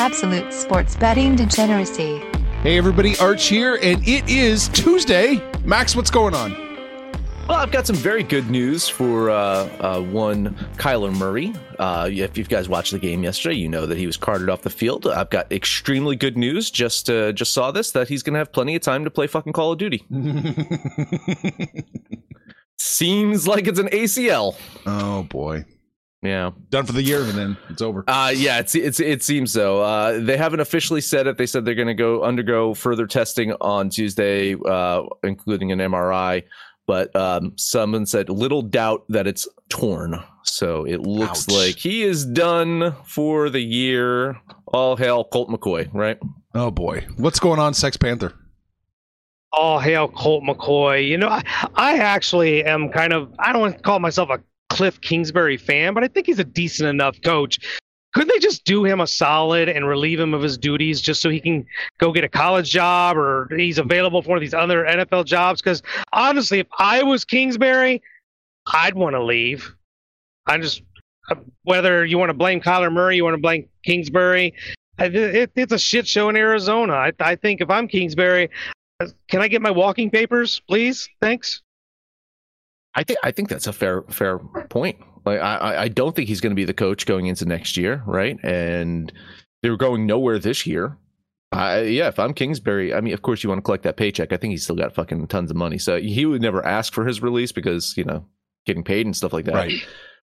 [0.00, 2.22] Absolute sports betting degeneracy.
[2.62, 5.42] Hey everybody, Arch here, and it is Tuesday.
[5.62, 6.52] Max, what's going on?
[7.46, 9.36] Well, I've got some very good news for uh,
[9.78, 11.52] uh, one Kyler Murray.
[11.78, 14.62] Uh, if you guys watched the game yesterday, you know that he was carted off
[14.62, 15.06] the field.
[15.06, 16.70] I've got extremely good news.
[16.70, 19.26] Just uh, just saw this that he's going to have plenty of time to play
[19.26, 20.02] fucking Call of Duty.
[22.78, 24.56] Seems like it's an ACL.
[24.86, 25.66] Oh boy.
[26.22, 28.04] Yeah, done for the year, and then it's over.
[28.06, 29.80] Uh, yeah, it's, it's it seems so.
[29.80, 31.38] Uh, they haven't officially said it.
[31.38, 36.42] They said they're going to go undergo further testing on Tuesday, uh, including an MRI.
[36.86, 40.22] But um, someone said little doubt that it's torn.
[40.42, 41.54] So it looks Ouch.
[41.54, 44.38] like he is done for the year.
[44.66, 46.18] All hail Colt McCoy, right?
[46.54, 48.34] Oh boy, what's going on, Sex Panther?
[49.52, 51.08] all hail Colt McCoy.
[51.08, 51.42] You know, I,
[51.74, 54.40] I actually am kind of, I don't want to call myself a
[54.70, 57.58] Cliff Kingsbury fan, but I think he's a decent enough coach.
[58.14, 61.28] Couldn't they just do him a solid and relieve him of his duties just so
[61.28, 61.64] he can
[61.98, 65.60] go get a college job or he's available for one of these other NFL jobs?
[65.60, 68.02] Because honestly, if I was Kingsbury,
[68.72, 69.74] I'd want to leave.
[70.46, 70.82] I just,
[71.30, 74.54] uh, whether you want to blame Kyler Murray, you want to blame Kingsbury,
[74.98, 76.94] it, it's a shit show in Arizona.
[76.94, 78.50] I, I think if I'm Kingsbury,
[79.28, 81.08] can I get my walking papers, please?
[81.20, 81.62] Thanks.
[82.94, 84.98] I think I think that's a fair fair point.
[85.24, 88.02] Like I I- don't think he's going to be the coach going into next year,
[88.06, 88.38] right?
[88.42, 89.12] And
[89.62, 90.96] they were going nowhere this year.
[91.52, 94.32] I yeah, if I'm Kingsbury, I mean, of course you want to collect that paycheck.
[94.32, 97.04] I think he's still got fucking tons of money, so he would never ask for
[97.06, 98.24] his release because you know
[98.66, 99.54] getting paid and stuff like that.
[99.54, 99.80] Right.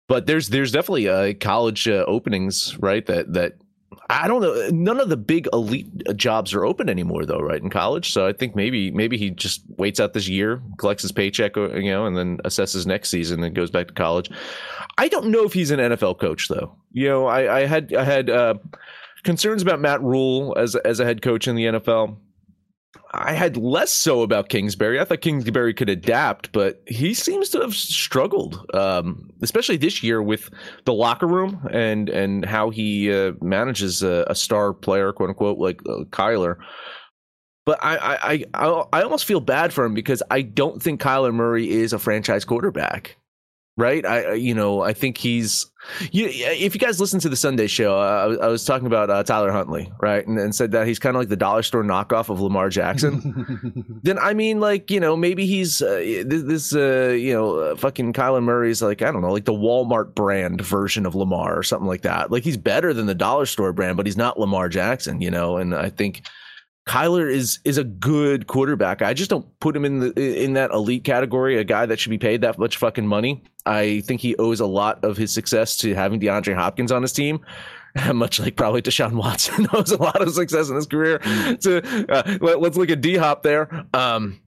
[0.07, 3.05] But there's there's definitely uh, college uh, openings, right?
[3.05, 3.53] That that
[4.09, 4.69] I don't know.
[4.69, 7.61] None of the big elite jobs are open anymore, though, right?
[7.61, 11.11] In college, so I think maybe maybe he just waits out this year, collects his
[11.11, 14.31] paycheck, uh, you know, and then assesses next season and goes back to college.
[14.97, 16.73] I don't know if he's an NFL coach, though.
[16.93, 18.55] You know, I, I had I had uh,
[19.23, 22.17] concerns about Matt Rhule as as a head coach in the NFL.
[23.13, 24.99] I had less so about Kingsbury.
[24.99, 30.21] I thought Kingsbury could adapt, but he seems to have struggled, um, especially this year
[30.21, 30.49] with
[30.85, 35.57] the locker room and and how he uh, manages a, a star player, quote unquote,
[35.57, 36.57] like uh, Kyler.
[37.65, 41.33] But I, I I I almost feel bad for him because I don't think Kyler
[41.33, 43.17] Murray is a franchise quarterback
[43.77, 44.05] right?
[44.05, 45.67] I, you know, I think he's.
[46.11, 49.09] You, if you guys listen to the Sunday show, I, was- I was talking about
[49.09, 51.83] uh, Tyler Huntley, right, and, and said that he's kind of like the dollar store
[51.83, 53.99] knockoff of Lamar Jackson.
[54.03, 57.75] then I mean, like you know, maybe he's uh, this, this uh, you know, uh,
[57.77, 61.63] fucking Kyler Murray's like I don't know, like the Walmart brand version of Lamar or
[61.63, 62.31] something like that.
[62.31, 65.57] Like he's better than the dollar store brand, but he's not Lamar Jackson, you know.
[65.57, 66.23] And I think.
[66.87, 69.01] Kyler is is a good quarterback.
[69.01, 72.09] I just don't put him in the in that elite category, a guy that should
[72.09, 73.43] be paid that much fucking money.
[73.65, 77.11] I think he owes a lot of his success to having DeAndre Hopkins on his
[77.11, 77.41] team.
[78.13, 81.19] Much like probably Deshaun Watson owes a lot of success in his career.
[81.19, 83.85] To uh, let, us look at D Hop there.
[83.93, 84.39] Um,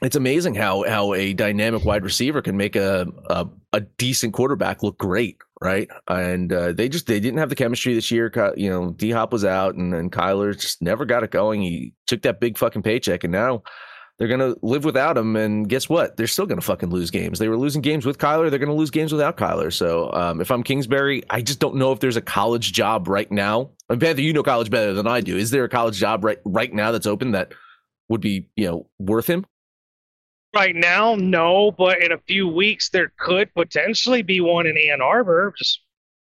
[0.00, 4.82] it's amazing how how a dynamic wide receiver can make a a, a decent quarterback
[4.82, 5.88] look great, right?
[6.08, 8.30] And uh, they just they didn't have the chemistry this year.
[8.56, 11.62] You know, D Hop was out, and then Kyler just never got it going.
[11.62, 13.62] He took that big fucking paycheck, and now
[14.18, 15.36] they're gonna live without him.
[15.36, 16.16] And guess what?
[16.16, 17.38] They're still gonna fucking lose games.
[17.38, 18.50] They were losing games with Kyler.
[18.50, 19.72] They're gonna lose games without Kyler.
[19.72, 23.30] So um, if I'm Kingsbury, I just don't know if there's a college job right
[23.30, 23.70] now.
[23.88, 25.36] And Panther, you know college better than I do.
[25.36, 27.52] Is there a college job right right now that's open that
[28.08, 29.46] would be you know worth him?
[30.56, 35.02] Right now, no, but in a few weeks, there could potentially be one in Ann
[35.02, 35.52] Arbor.
[35.58, 35.80] Just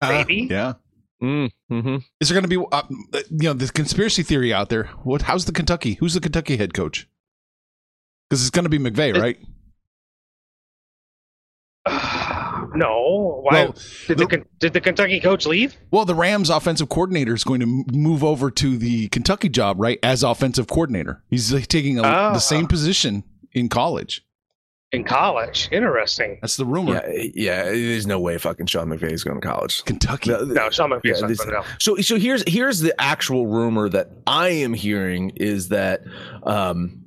[0.04, 0.48] maybe.
[0.51, 0.74] yeah.
[1.21, 2.83] Mm, hmm Is there going to be, uh,
[3.31, 4.83] you know, the conspiracy theory out there?
[5.04, 5.24] What?
[5.24, 5.95] How's the Kentucky?
[5.95, 7.09] Who's the Kentucky head coach?
[8.30, 9.38] Because it's going to be McVay, It- right?
[12.75, 13.39] no.
[13.44, 13.75] Why Well,
[14.07, 15.75] did the, Ken- did the Kentucky coach leave?
[15.92, 19.98] Well, the Rams offensive coordinator is going to move over to the Kentucky job, right?
[20.04, 22.33] As offensive coordinator, he's like, taking a, Ah.
[22.33, 23.24] the same position
[23.54, 24.25] in college.
[24.92, 25.69] In college.
[25.72, 26.40] Interesting.
[26.42, 26.94] That's the rumor.
[27.13, 27.63] Yeah, yeah.
[27.66, 29.86] There's no way fucking Sean McVay is going to college.
[29.86, 30.31] Kentucky.
[30.31, 34.10] No, No, Sean McVay's Yeah, not going So so here's here's the actual rumor that
[34.25, 36.01] I am hearing is that
[36.42, 37.04] um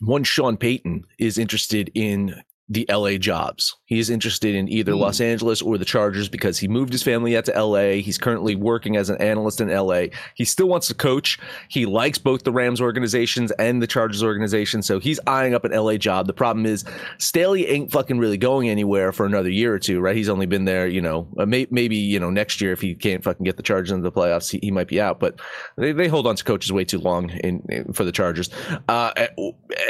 [0.00, 2.34] one Sean Payton is interested in
[2.68, 3.76] the LA jobs.
[3.84, 5.00] He is interested in either Hmm.
[5.00, 8.00] Los Angeles or the Chargers because he moved his family out to LA.
[8.00, 10.04] He's currently working as an analyst in LA.
[10.34, 11.38] He still wants to coach.
[11.68, 15.72] He likes both the Rams organizations and the Chargers organization, so he's eyeing up an
[15.72, 16.26] LA job.
[16.26, 16.84] The problem is
[17.18, 20.16] Staley ain't fucking really going anywhere for another year or two, right?
[20.16, 23.22] He's only been there, you know, uh, maybe you know next year if he can't
[23.22, 25.20] fucking get the Chargers into the playoffs, he, he might be out.
[25.20, 25.40] But
[25.76, 28.48] they, they hold on to coaches way too long in, in for the Chargers.
[28.88, 29.12] Uh,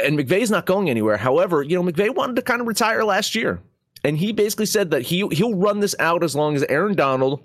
[0.03, 1.17] and McVay's not going anywhere.
[1.17, 3.61] However, you know, McVay wanted to kind of retire last year,
[4.03, 7.41] and he basically said that he he'll run this out as long as Aaron Donald,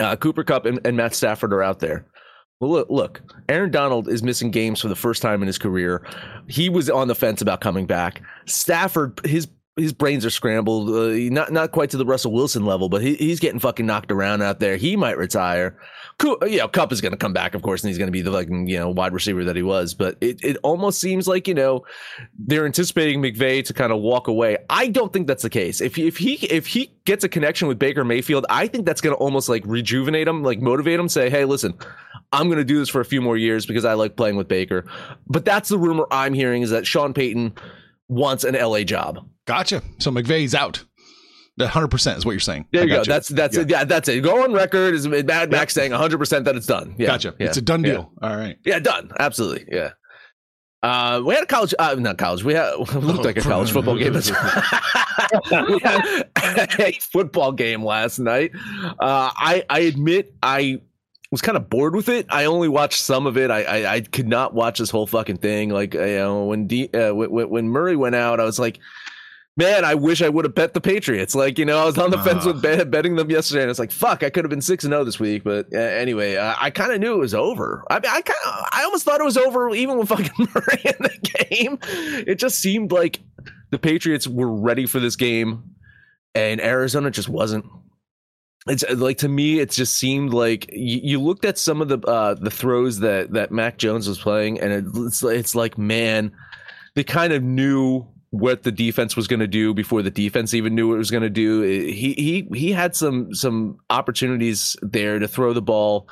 [0.00, 2.06] uh, Cooper Kupp, and, and Matt Stafford are out there.
[2.60, 6.06] Well, look, look, Aaron Donald is missing games for the first time in his career.
[6.48, 8.22] He was on the fence about coming back.
[8.46, 9.46] Stafford, his
[9.76, 10.88] his brains are scrambled.
[10.88, 14.10] Uh, not not quite to the Russell Wilson level, but he, he's getting fucking knocked
[14.10, 14.76] around out there.
[14.76, 15.76] He might retire.
[16.18, 18.12] Cool, you know, Kupp is going to come back, of course, and he's going to
[18.12, 19.92] be the like you know wide receiver that he was.
[19.92, 21.84] But it it almost seems like you know
[22.38, 24.56] they're anticipating McVay to kind of walk away.
[24.70, 25.82] I don't think that's the case.
[25.82, 29.14] If if he if he gets a connection with Baker Mayfield, I think that's going
[29.14, 31.10] to almost like rejuvenate him, like motivate him.
[31.10, 31.74] Say, hey, listen,
[32.32, 34.48] I'm going to do this for a few more years because I like playing with
[34.48, 34.86] Baker.
[35.26, 37.52] But that's the rumor I'm hearing is that Sean Payton
[38.08, 39.28] wants an LA job.
[39.46, 39.82] Gotcha.
[39.98, 40.84] So McVay's out.
[41.58, 42.66] That hundred percent is what you're saying.
[42.70, 42.96] There you go.
[42.98, 43.10] gotcha.
[43.10, 43.62] That's that's Yeah.
[43.62, 43.70] it.
[43.70, 44.20] Yeah, that's it.
[44.22, 46.94] Go on record is Mad Max saying 100 percent that it's done.
[46.98, 47.34] Yeah, Gotcha.
[47.38, 47.46] Yeah.
[47.46, 48.12] It's a done deal.
[48.20, 48.58] All right.
[48.64, 49.10] Yeah, done.
[49.18, 49.64] Absolutely.
[49.74, 49.92] Yeah.
[50.82, 52.44] Uh, we had a college, uh, not college.
[52.44, 54.12] We had it looked like a college football game.
[55.50, 58.52] we had a football game last night.
[58.84, 60.80] Uh, I I admit I
[61.30, 62.26] was kind of bored with it.
[62.28, 63.50] I only watched some of it.
[63.50, 65.70] I I, I could not watch this whole fucking thing.
[65.70, 68.78] Like you know when D, uh, when, when Murray went out, I was like.
[69.58, 71.34] Man, I wish I would have bet the Patriots.
[71.34, 73.78] Like, you know, I was on the fence with bet, betting them yesterday, and it's
[73.78, 75.44] like, fuck, I could have been six and zero this week.
[75.44, 77.82] But uh, anyway, uh, I kind of knew it was over.
[77.88, 80.82] I mean, I kind of, I almost thought it was over even with fucking Murray
[80.84, 81.78] in the game.
[82.26, 83.20] It just seemed like
[83.70, 85.64] the Patriots were ready for this game,
[86.34, 87.64] and Arizona just wasn't.
[88.66, 91.88] It's uh, like to me, it just seemed like you, you looked at some of
[91.88, 95.78] the uh, the throws that that Mac Jones was playing, and it, it's it's like,
[95.78, 96.32] man,
[96.94, 100.74] they kind of knew what the defense was going to do before the defense even
[100.74, 101.62] knew what it was going to do.
[101.62, 106.08] He he he had some some opportunities there to throw the ball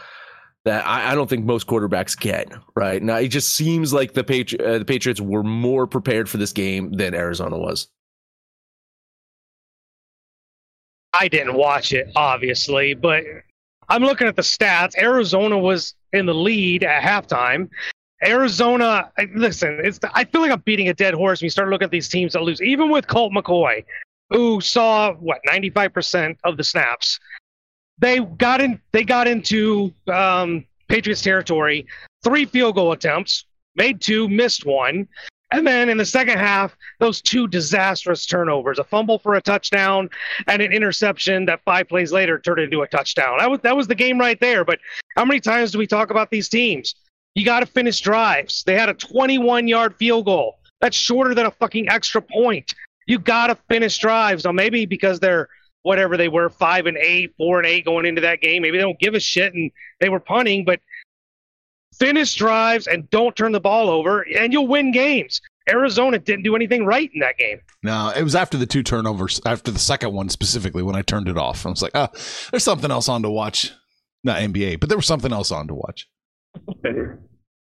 [0.65, 2.53] that I, I don't think most quarterbacks get.
[2.75, 6.39] Right now, it just seems like the Patri- uh, the Patriots were more prepared for
[6.39, 7.89] this game than Arizona was.
[11.15, 13.25] I didn't watch it, obviously, but
[13.89, 14.99] I'm looking at the stats.
[14.99, 17.69] Arizona was in the lead at halftime.
[18.25, 21.85] Arizona, listen, it's I feel like I'm beating a dead horse when you start looking
[21.85, 22.61] at these teams that lose.
[22.63, 23.85] Even with Colt McCoy,
[24.31, 27.21] who saw what 95% of the snaps,
[27.99, 28.81] they got in.
[28.93, 31.87] They got into um, Patriots territory.
[32.25, 33.45] Three field goal attempts,
[33.77, 35.07] made two, missed one.
[35.55, 40.11] And then in the second half, those two disastrous turnovers, a fumble for a touchdown
[40.49, 43.39] and an interception that five plays later turned into a touchdown.
[43.39, 44.65] That was that was the game right there.
[44.65, 44.81] But
[45.15, 46.97] how many times do we talk about these teams?
[47.37, 48.65] You got to finish drives.
[48.67, 50.59] They had a 21 yard field goal.
[50.81, 52.75] That's shorter than a fucking extra point.
[53.07, 54.45] You got to finish drives.
[54.45, 55.49] Now maybe because they're
[55.83, 58.63] whatever they were, five and eight, four and eight going into that game.
[58.63, 59.71] Maybe they don't give a shit and
[60.01, 60.81] they were punting, but
[61.99, 65.41] finish drives and don't turn the ball over, and you'll win games.
[65.69, 67.59] Arizona didn't do anything right in that game.
[67.83, 71.29] No, it was after the two turnovers, after the second one specifically, when I turned
[71.29, 71.65] it off.
[71.65, 72.09] I was like, oh,
[72.51, 73.73] there's something else on to watch.
[74.23, 76.09] Not NBA, but there was something else on to watch.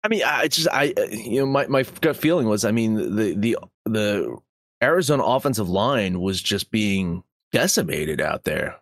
[0.04, 2.96] I mean, I just I uh, you know my my gut feeling was I mean
[2.96, 4.38] the the the
[4.82, 8.78] Arizona offensive line was just being decimated out there.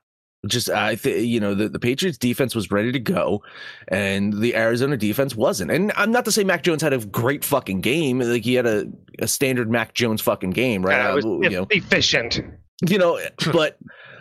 [0.47, 3.43] Just I think you know the, the Patriots defense was ready to go,
[3.89, 5.69] and the Arizona defense wasn't.
[5.69, 8.19] And I'm not to say Mac Jones had a great fucking game.
[8.19, 8.85] Like he had a,
[9.19, 11.05] a standard Mac Jones fucking game, right?
[11.05, 12.41] Uh, it was you know, efficient.
[12.87, 13.19] you know,
[13.51, 13.77] but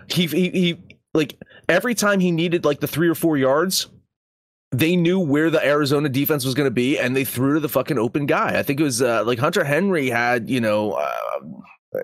[0.08, 0.78] he, he he
[1.14, 1.36] like
[1.68, 3.86] every time he needed like the three or four yards,
[4.72, 7.68] they knew where the Arizona defense was going to be, and they threw to the
[7.68, 8.58] fucking open guy.
[8.58, 10.94] I think it was uh, like Hunter Henry had you know.
[10.94, 11.40] Uh,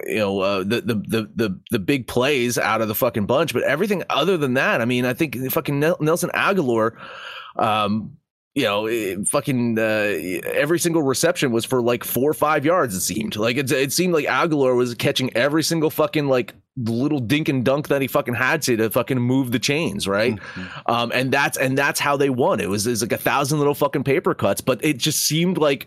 [0.07, 3.53] you know uh, the, the the the the big plays out of the fucking bunch,
[3.53, 6.97] but everything other than that, I mean, I think fucking Nelson Agholor,
[7.57, 8.17] um,
[8.55, 9.83] you know, eh, fucking uh,
[10.47, 12.95] every single reception was for like four or five yards.
[12.95, 17.21] It seemed like it, it seemed like Agholor was catching every single fucking like little
[17.21, 20.39] dink and dunk that he fucking had to to fucking move the chains, right?
[20.87, 22.61] Um, and that's and that's how they won.
[22.61, 25.59] It was, it was like a thousand little fucking paper cuts, but it just seemed
[25.59, 25.87] like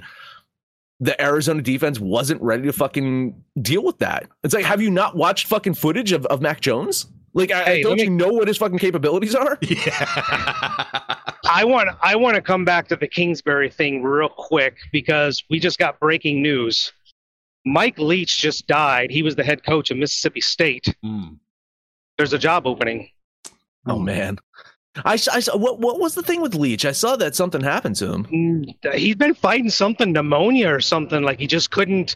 [1.00, 4.28] the Arizona defense wasn't ready to fucking deal with that.
[4.44, 7.08] It's like, have you not watched fucking footage of, of Mac Jones?
[7.34, 9.60] Like, I, Hey, don't me- you know what his fucking capabilities are?
[11.50, 15.60] I want I want to come back to the Kingsbury thing real quick because we
[15.60, 16.92] just got breaking news.
[17.66, 19.12] Mike Leach just died.
[19.12, 20.96] He was the head coach of Mississippi State.
[21.04, 21.38] Mm.
[22.18, 23.10] There's a job opening.
[23.86, 24.40] Oh man.
[25.06, 26.86] I, I what what was the thing with Leach?
[26.86, 28.26] I saw that something happened to him.
[28.26, 31.24] Mm, He's been fighting something, pneumonia or something.
[31.24, 32.16] Like he just couldn't,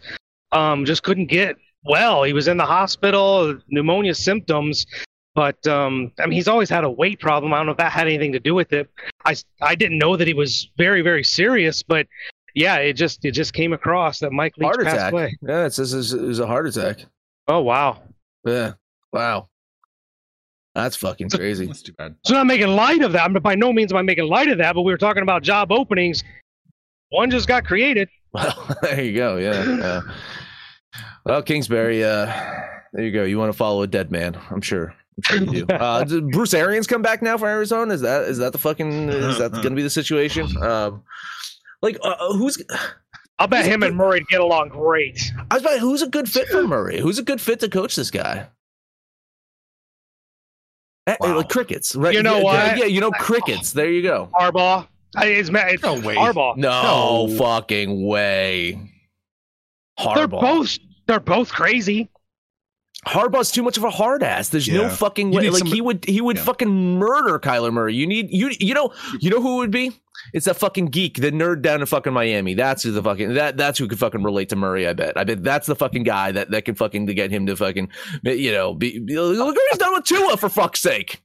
[0.52, 2.24] um, just couldn't get well.
[2.24, 4.86] He was in the hospital, pneumonia symptoms.
[5.34, 7.54] But um, I mean, he's always had a weight problem.
[7.54, 8.90] I don't know if that had anything to do with it.
[9.26, 12.08] I I didn't know that he was very very serious, but
[12.54, 15.14] yeah, it just it just came across that Mike Leach Heart passed attack.
[15.14, 15.38] away.
[15.42, 17.06] Yeah, it says it was a heart attack.
[17.48, 18.02] Oh wow.
[18.46, 18.74] Yeah.
[19.14, 19.48] Wow.
[20.76, 21.66] That's fucking crazy.
[21.66, 22.16] That's too bad.
[22.26, 23.24] So not making light of that.
[23.24, 25.44] I'm by no means am I making light of that, but we were talking about
[25.44, 26.24] job openings.
[27.10, 28.08] One just got created.
[28.34, 29.38] Well, there you go.
[29.38, 29.66] Yeah.
[29.66, 30.02] yeah.
[31.26, 32.26] Well, Kingsbury, uh,
[32.94, 33.24] there you go.
[33.24, 34.40] You want to follow a dead man?
[34.50, 34.96] I'm sure.
[35.18, 35.74] I'm sure you do.
[35.76, 37.94] Uh, did Bruce Arians come back now for Arizona?
[37.94, 40.48] Is that is that the fucking is that going to be the situation?
[40.62, 41.04] Um,
[41.82, 42.64] like uh, who's
[43.40, 45.20] I'll bet him and Murray get along great.
[45.50, 47.00] I was about who's a good fit for Murray?
[47.00, 48.48] Who's a good fit to coach this guy?
[51.08, 51.38] Eh, Wow.
[51.38, 52.14] Like crickets, right?
[52.14, 52.54] You know yeah, what?
[52.56, 53.74] Yeah, yeah, you know crickets.
[53.74, 54.30] There you go.
[54.34, 54.88] Harbaugh.
[55.16, 56.16] I- It's, ma- it's No way.
[56.16, 56.56] Harbaugh.
[56.58, 57.38] No, No.
[57.38, 58.80] fucking way.
[60.00, 60.16] Harbaugh.
[60.16, 60.78] They're both
[61.08, 62.10] they're both crazy.
[63.08, 64.50] Harbaugh's too much of a hard ass.
[64.50, 65.50] There's no fucking way.
[65.50, 66.44] Like somebody- he would, he would Yeah.
[66.44, 67.96] fucking murder Kyler Murray.
[67.96, 69.92] You need you, you know, you know who it would be?
[70.34, 72.54] It's that fucking geek, the nerd down in fucking Miami.
[72.54, 74.88] That's who the fucking that that's who could fucking relate to Murray.
[74.88, 75.18] I bet.
[75.18, 77.90] I bet that's the fucking guy that that can fucking get him to fucking,
[78.24, 81.22] you know, be, be look what he's done with Tua for fuck's sake.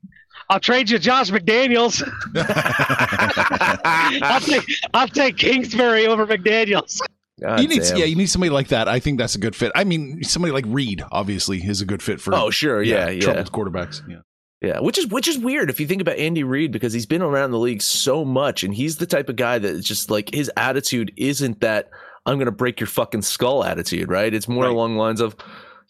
[0.48, 2.02] I'll trade you Josh McDaniels.
[4.22, 7.00] I'll take I'll take Kingsbury over McDaniels.
[7.40, 7.98] God you need, damn.
[7.98, 8.88] yeah, you need somebody like that.
[8.88, 9.70] I think that's a good fit.
[9.74, 12.34] I mean, somebody like Reid obviously is a good fit for.
[12.34, 13.20] Oh sure, yeah, yeah.
[13.20, 14.00] troubled quarterbacks.
[14.08, 14.20] Yeah,
[14.62, 17.20] Yeah, which is which is weird if you think about Andy Reid because he's been
[17.22, 20.50] around the league so much and he's the type of guy that just like his
[20.56, 21.90] attitude isn't that
[22.24, 24.32] I'm going to break your fucking skull attitude, right?
[24.32, 24.72] It's more Right.
[24.72, 25.36] along the lines of,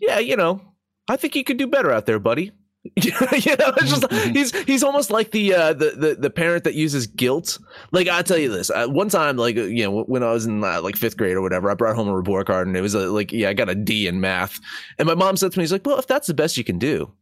[0.00, 0.60] yeah, you know,
[1.08, 2.50] I think you could do better out there, buddy.
[2.96, 6.74] you know, it's just he's he's almost like the uh the, the the parent that
[6.74, 7.58] uses guilt.
[7.92, 10.62] Like I'll tell you this, uh, one time like you know when I was in
[10.62, 12.94] uh, like 5th grade or whatever, I brought home a report card and it was
[12.96, 14.60] uh, like yeah, I got a D in math.
[14.98, 16.78] And my mom said to me, "He's like, well, if that's the best you can
[16.78, 17.12] do."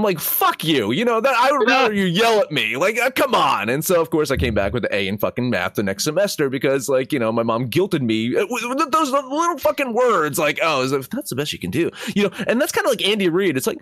[0.00, 0.92] I'm like, fuck you.
[0.92, 2.78] You know, that I would rather you yell at me.
[2.78, 3.68] Like, uh, come on.
[3.68, 6.04] And so, of course, I came back with the A in fucking math the next
[6.04, 10.38] semester because, like, you know, my mom guilted me uh, with those little fucking words.
[10.38, 11.90] Like, oh, if that's the best you can do.
[12.14, 13.58] You know, and that's kind of like Andy Reid.
[13.58, 13.78] It's like,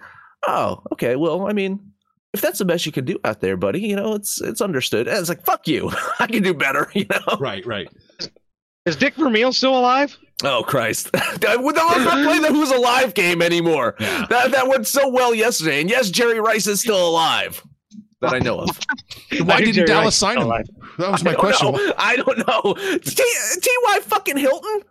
[0.48, 1.92] oh, okay, well, I mean,
[2.32, 5.06] if that's the best you can do out there, buddy, you know, it's it's understood.
[5.06, 5.92] And it's like, fuck you.
[6.18, 7.36] I can do better, you know?
[7.38, 7.88] right, right.
[8.88, 10.16] Is Dick Vermeil still alive?
[10.44, 11.10] Oh Christ!
[11.14, 13.96] Let's not play the Who's Alive game anymore.
[14.00, 14.24] Yeah.
[14.30, 17.62] That that went so well yesterday, and yes, Jerry Rice is still alive
[18.20, 18.68] that I know of.
[19.42, 20.44] Why didn't Jerry Dallas Rice sign him?
[20.44, 20.64] alive.
[20.98, 21.72] That was my don't question.
[21.72, 21.92] know.
[21.98, 22.74] I don't know.
[22.98, 23.24] T.
[23.84, 24.82] Ty fucking Hilton.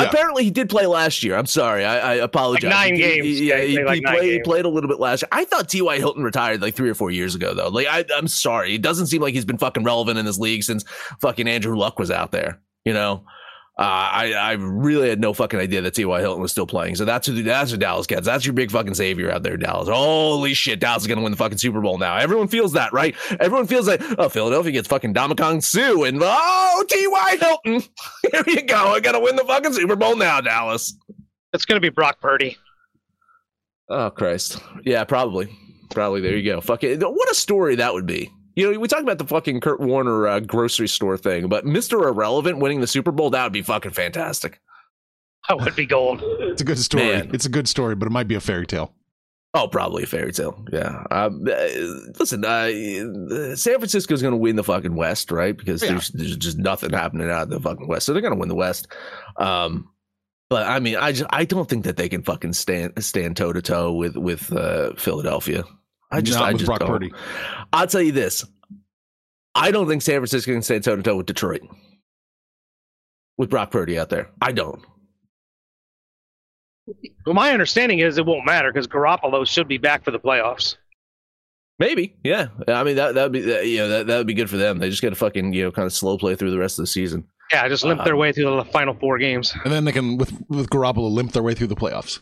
[0.00, 0.06] Yeah.
[0.06, 1.36] Apparently, he did play last year.
[1.36, 1.84] I'm sorry.
[1.84, 2.64] I, I apologize.
[2.64, 3.40] Like nine He- he- games.
[3.42, 4.42] yeah, he, played like he nine played, games.
[4.44, 5.28] played a little bit last year.
[5.32, 5.98] I thought T.Y.
[5.98, 7.68] Hilton retired like three or four years ago, though.
[7.68, 8.74] Like, I, I'm sorry.
[8.74, 10.84] It doesn't seem like he's been fucking relevant in this league since
[11.20, 12.60] fucking Andrew Luck was out there.
[12.86, 13.24] You know.
[13.76, 16.20] Uh, I I really had no fucking idea that T.Y.
[16.20, 16.94] Hilton was still playing.
[16.94, 18.24] So that's who that's who Dallas gets.
[18.24, 19.88] That's your big fucking savior out there, Dallas.
[19.88, 22.16] Holy shit, Dallas is gonna win the fucking Super Bowl now.
[22.16, 23.16] Everyone feels that, right?
[23.40, 27.36] Everyone feels like oh, Philadelphia gets fucking Ndamukong Suh and oh T.Y.
[27.40, 27.82] Hilton.
[28.32, 28.76] Here you go.
[28.76, 30.96] I gotta win the fucking Super Bowl now, Dallas.
[31.54, 32.58] It's going to be Brock Purdy.
[33.88, 34.58] Oh Christ.
[34.84, 35.56] Yeah, probably.
[35.90, 36.20] Probably.
[36.20, 36.60] There you go.
[36.60, 37.00] Fuck it.
[37.00, 38.30] what a story that would be.
[38.56, 42.04] You know, we talk about the fucking Kurt Warner uh, grocery store thing, but Mr.
[42.04, 44.60] Irrelevant winning the Super Bowl, that would be fucking fantastic.
[45.48, 46.20] That would be gold.
[46.22, 47.04] It's a good story.
[47.08, 47.30] Man.
[47.34, 48.92] It's a good story, but it might be a fairy tale.
[49.56, 50.64] Oh, probably a fairy tale.
[50.72, 51.04] Yeah.
[51.10, 51.54] Um, uh,
[52.18, 55.56] listen, uh, San Francisco's going to win the fucking West, right?
[55.56, 55.90] Because Yeah.
[55.90, 58.48] there's there's just nothing happening out of the fucking West, so they're going to win
[58.48, 58.88] the West.
[59.36, 59.90] Um,
[60.50, 63.52] but I mean, I just I don't think that they can fucking stand stand toe
[63.52, 65.64] to toe with with uh, Philadelphia.
[66.14, 66.88] I just Not I with just Brock don't.
[66.88, 67.12] Purdy.
[67.72, 68.44] I'll tell you this:
[69.54, 71.62] I don't think San Francisco can stand toe to toe with Detroit
[73.36, 74.30] with Brock Purdy out there.
[74.40, 74.82] I don't.
[77.24, 80.76] Well, my understanding is it won't matter because Garoppolo should be back for the playoffs.
[81.78, 82.48] Maybe, yeah.
[82.68, 84.56] I mean that that would be that, you know that that would be good for
[84.56, 84.78] them.
[84.78, 86.84] They just got to fucking you know kind of slow play through the rest of
[86.84, 87.26] the season.
[87.52, 89.54] Yeah, just limp their Um, way through the final four games.
[89.64, 92.20] And then they can, with with Garoppolo, limp their way through the playoffs.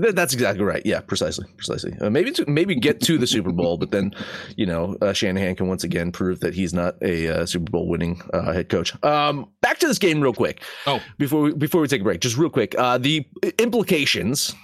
[0.00, 0.82] Th- That's exactly right.
[0.84, 1.94] Yeah, precisely, precisely.
[2.00, 4.12] Uh, maybe to, maybe get to the Super Bowl, but then
[4.56, 7.88] you know uh, Shanahan can once again prove that he's not a uh, Super Bowl
[7.88, 8.92] winning uh, head coach.
[9.04, 10.62] Um, back to this game real quick.
[10.86, 11.00] Oh.
[11.18, 12.74] before we, before we take a break, just real quick.
[12.76, 13.24] Uh, the
[13.58, 14.54] implications,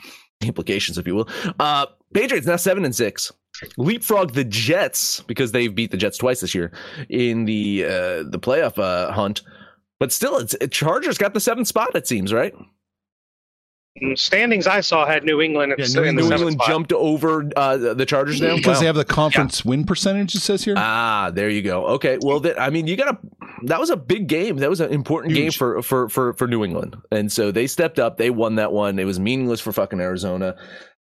[0.42, 1.28] implications, if you will.
[1.58, 3.32] Uh, Patriots now seven and six.
[3.76, 6.72] Leapfrog the Jets because they've beat the Jets twice this year
[7.08, 9.42] in the uh, the playoff uh, hunt.
[9.98, 11.94] But still, it's Chargers got the seventh spot.
[11.94, 12.54] It seems right.
[14.00, 16.68] Mm, Standings I saw had New England Yeah, New in New seventh England spot.
[16.68, 18.80] jumped over uh, the the Chargers now because Wow.
[18.80, 20.34] they have the conference win percentage.
[20.34, 20.74] It says here.
[20.76, 21.86] Ah, there you go.
[21.86, 23.18] Okay, well, that I mean, you got to.
[23.64, 24.58] That was a big game.
[24.58, 27.98] That was an important game for for for for New England, and so they stepped
[27.98, 28.16] up.
[28.16, 28.98] They won that one.
[29.00, 30.54] It was meaningless for fucking Arizona.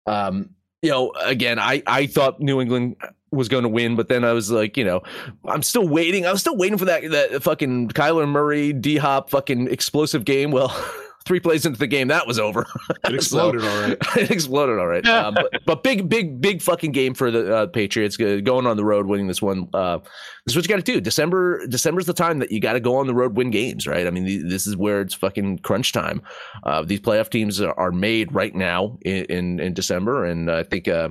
[0.05, 0.49] Um,
[0.81, 2.97] you know, again, I I thought New England
[3.31, 5.01] was going to win, but then I was like, you know,
[5.45, 6.25] I'm still waiting.
[6.25, 10.51] I was still waiting for that that fucking Kyler Murray D Hop fucking explosive game.
[10.51, 10.69] Well.
[11.25, 12.67] Three plays into the game, that was over.
[13.05, 13.97] It exploded all right.
[14.17, 15.05] it exploded all right.
[15.07, 18.75] Um, but, but big, big, big fucking game for the uh, Patriots uh, going on
[18.75, 19.69] the road, winning this one.
[19.73, 19.99] Uh,
[20.45, 20.99] this is what you got to do.
[20.99, 24.05] December, December's the time that you got to go on the road, win games, right?
[24.05, 26.21] I mean, th- this is where it's fucking crunch time.
[26.63, 30.63] Uh, these playoff teams are, are made right now in, in, in December, and I
[30.63, 31.09] think uh,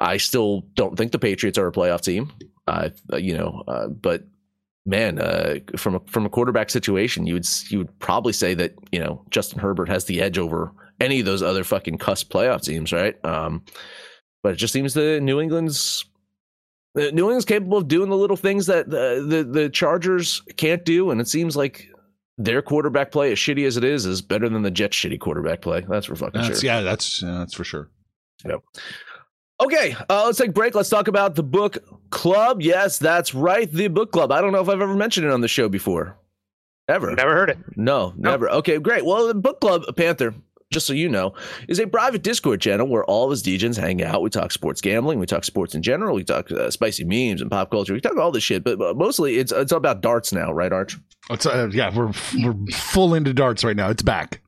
[0.00, 2.32] I still don't think the Patriots are a playoff team.
[2.66, 4.24] Uh, you know, uh, but
[4.86, 8.74] man, uh, from a from a quarterback situation, you would you would probably say that
[8.92, 12.62] you know Justin Herbert has the edge over any of those other fucking cuss playoff
[12.62, 13.22] teams, right?
[13.24, 13.64] Um,
[14.42, 16.04] but it just seems that New England's
[16.96, 20.84] uh, New England's capable of doing the little things that the, the the Chargers can't
[20.84, 21.88] do, and it seems like
[22.36, 25.60] their quarterback play, as shitty as it is, is better than the Jets' shitty quarterback
[25.60, 25.84] play.
[25.88, 26.66] That's for fucking That's, sure.
[26.66, 27.90] Yeah, that's yeah, that's for sure.
[28.44, 28.60] Yep.
[29.60, 30.74] Okay, uh, let's take a break.
[30.74, 31.78] Let's talk about the book
[32.14, 32.62] club.
[32.62, 34.32] Yes, that's right, the book club.
[34.32, 36.16] I don't know if I've ever mentioned it on the show before.
[36.88, 37.14] Ever.
[37.14, 37.58] Never heard it.
[37.76, 38.48] No, never.
[38.48, 39.04] Okay, great.
[39.04, 40.34] Well, the book club, Panther,
[40.70, 41.34] just so you know,
[41.68, 44.22] is a private Discord channel where all of us DJs hang out.
[44.22, 47.50] We talk sports gambling, we talk sports in general, we talk uh, spicy memes and
[47.50, 47.94] pop culture.
[47.94, 50.72] We talk all this shit, but, but mostly it's it's all about darts now, right,
[50.72, 50.98] Arch?
[51.30, 53.88] It's, uh, yeah, we're we're full into darts right now.
[53.88, 54.40] It's back.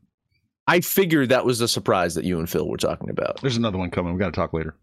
[0.68, 3.40] I figured that was the surprise that you and Phil were talking about.
[3.40, 4.12] There's another one coming.
[4.12, 4.74] We got to talk later.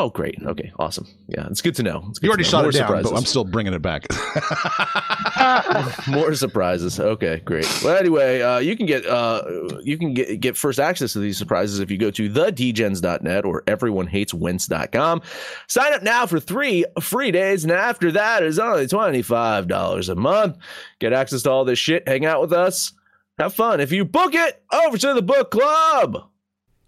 [0.00, 0.38] Oh, great.
[0.42, 1.06] Okay, awesome.
[1.28, 2.00] Yeah, it's good to know.
[2.00, 2.48] Good You already know.
[2.48, 3.14] shot More it down, but.
[3.14, 4.06] I'm still bringing it back.
[6.08, 6.98] More surprises.
[6.98, 7.66] Okay, great.
[7.84, 9.42] Well, anyway, uh, you can get uh,
[9.82, 13.60] you can get get first access to these surprises if you go to thedgens.net or
[13.64, 15.20] everyonehateswentz.com.
[15.68, 20.08] Sign up now for three free days, and after that, it's only twenty five dollars
[20.08, 20.56] a month.
[20.98, 22.08] Get access to all this shit.
[22.08, 22.94] Hang out with us.
[23.38, 23.80] Have fun.
[23.80, 26.30] If you book it, over to the book club.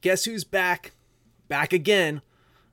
[0.01, 0.93] Guess who's back?
[1.49, 2.23] Back again.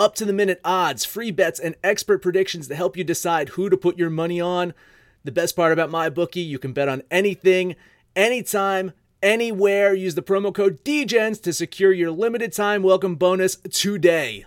[0.00, 3.68] Up to the minute odds, free bets, and expert predictions to help you decide who
[3.68, 4.72] to put your money on.
[5.24, 7.74] The best part about my bookie, you can bet on anything,
[8.14, 8.92] anytime,
[9.24, 9.92] anywhere.
[9.94, 14.46] Use the promo code DEGENS to secure your limited time welcome bonus today.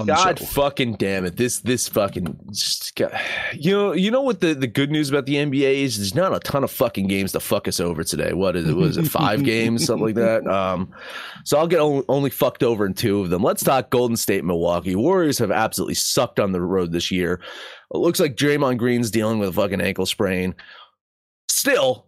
[0.00, 1.36] on God fucking damn it!
[1.36, 3.12] This this fucking just got,
[3.52, 5.96] you know you know what the, the good news about the NBA is?
[5.96, 8.32] There's not a ton of fucking games to fuck us over today.
[8.32, 8.74] What is it?
[8.74, 10.46] Was it five games, something like that?
[10.46, 10.92] Um,
[11.44, 13.42] so I'll get only, only fucked over in two of them.
[13.42, 14.94] Let's talk Golden State, Milwaukee.
[14.94, 17.40] Warriors have absolutely sucked on the road this year.
[17.94, 20.54] It looks like Draymond Green's dealing with a fucking ankle sprain.
[21.48, 22.06] Still,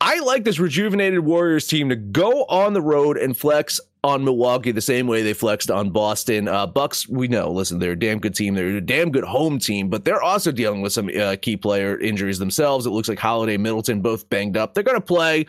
[0.00, 4.72] I like this rejuvenated Warriors team to go on the road and flex on Milwaukee
[4.72, 6.48] the same way they flexed on Boston.
[6.48, 7.50] Uh, Bucks, we know.
[7.50, 8.54] Listen, they're a damn good team.
[8.54, 11.98] They're a damn good home team, but they're also dealing with some uh, key player
[11.98, 12.86] injuries themselves.
[12.86, 14.74] It looks like Holiday, Middleton, both banged up.
[14.74, 15.46] They're going to play,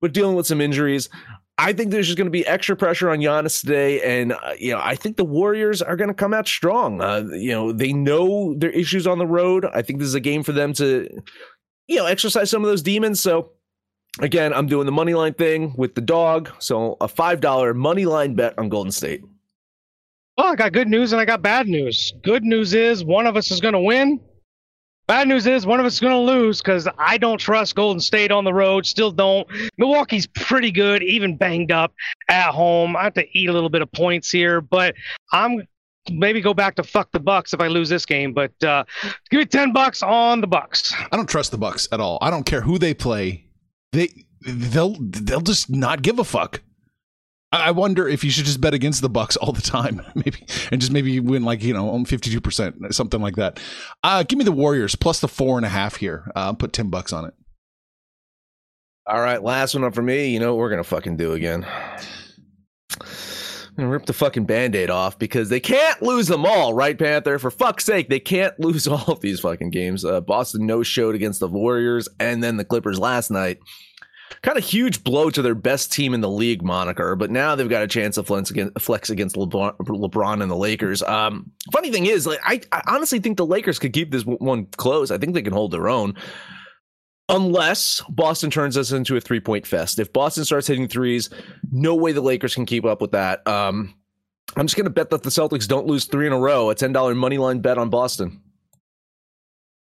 [0.00, 1.08] but dealing with some injuries.
[1.58, 4.72] I think there's just going to be extra pressure on Giannis today, and uh, you
[4.72, 7.02] know I think the Warriors are going to come out strong.
[7.02, 9.66] Uh, you know they know their issues on the road.
[9.66, 11.06] I think this is a game for them to,
[11.86, 13.20] you know, exercise some of those demons.
[13.20, 13.52] So
[14.18, 16.50] again, I'm doing the money line thing with the dog.
[16.58, 19.22] So a five dollar money line bet on Golden State.
[20.36, 22.12] Well, I got good news and I got bad news.
[22.22, 24.20] Good news is one of us is going to win.
[25.06, 28.00] Bad news is one of us is going to lose because I don't trust Golden
[28.00, 28.86] State on the road.
[28.86, 29.46] Still don't.
[29.76, 31.92] Milwaukee's pretty good, even banged up
[32.28, 32.96] at home.
[32.96, 34.94] I have to eat a little bit of points here, but
[35.32, 35.66] I'm
[36.10, 38.32] maybe go back to fuck the Bucks if I lose this game.
[38.32, 38.84] But uh,
[39.30, 40.94] give me ten bucks on the Bucks.
[41.10, 42.16] I don't trust the Bucks at all.
[42.22, 43.49] I don't care who they play.
[43.92, 46.62] They they'll they'll just not give a fuck.
[47.52, 50.80] I wonder if you should just bet against the Bucks all the time, maybe, and
[50.80, 53.58] just maybe win like you know fifty two percent, something like that.
[54.04, 56.30] Uh, give me the Warriors plus the four and a half here.
[56.36, 57.34] Uh, put ten bucks on it.
[59.06, 60.28] All right, last one up for me.
[60.28, 61.66] You know what we're gonna fucking do again?
[63.78, 67.38] I'm rip the fucking band-aid off because they can't lose them all, right, Panther?
[67.38, 70.04] For fuck's sake, they can't lose all of these fucking games.
[70.04, 73.58] Uh, Boston no showed against the Warriors and then the Clippers last night.
[74.42, 77.68] Kind of huge blow to their best team in the league moniker, but now they've
[77.68, 81.02] got a chance to flex against, flex against LeBron, LeBron and the Lakers.
[81.02, 84.66] Um, funny thing is, like I, I honestly think the Lakers could keep this one
[84.66, 85.10] close.
[85.10, 86.14] I think they can hold their own
[87.30, 89.98] unless Boston turns us into a three point fest.
[89.98, 91.30] If Boston starts hitting threes,
[91.70, 93.46] no way the Lakers can keep up with that.
[93.46, 93.94] Um,
[94.56, 96.70] I'm just going to bet that the Celtics don't lose three in a row.
[96.70, 98.42] A ten dollar money line bet on Boston.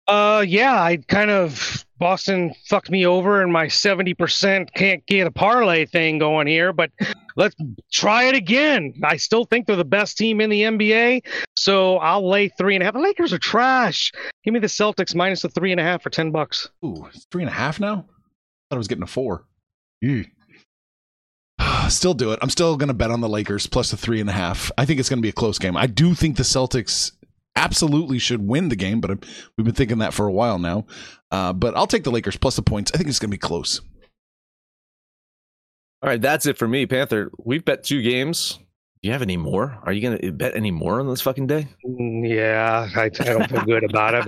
[0.07, 5.25] Uh, yeah, I kind of Boston fucked me over, and my seventy percent can't get
[5.25, 6.73] a parlay thing going here.
[6.73, 6.91] But
[7.37, 7.55] let's
[7.93, 8.93] try it again.
[9.05, 11.21] I still think they're the best team in the NBA,
[11.55, 12.93] so I'll lay three and a half.
[12.93, 14.11] The Lakers are trash.
[14.43, 16.69] Give me the Celtics minus the three and a half for ten bucks.
[16.83, 17.93] Ooh, three and a half now.
[17.93, 17.95] I
[18.69, 19.45] thought I was getting a four.
[20.01, 20.25] Ew.
[21.87, 22.39] Still do it.
[22.41, 24.71] I'm still going to bet on the Lakers plus the three and a half.
[24.77, 25.77] I think it's going to be a close game.
[25.77, 27.13] I do think the Celtics
[27.55, 29.15] absolutely should win the game, but i
[29.57, 30.85] we've been thinking that for a while now.
[31.31, 32.91] Uh, but I'll take the Lakers plus the points.
[32.93, 33.81] I think it's going to be close.
[36.01, 37.31] All right, that's it for me, Panther.
[37.37, 38.59] We've bet two games.
[39.03, 39.77] Do you have any more?
[39.83, 41.67] Are you going to bet any more on this fucking day?
[41.85, 44.23] Mm, Yeah, I, I don't feel good about it.